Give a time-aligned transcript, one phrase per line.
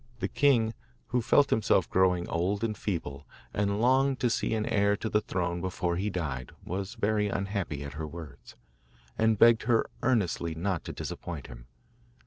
[0.19, 0.73] The king,
[1.09, 5.21] who felt himself growing old and feeble, and longed to see an heir to the
[5.21, 8.55] throne before he died, was very unhappy at her words,
[9.15, 11.67] and begged her earnestly not to disappoint him.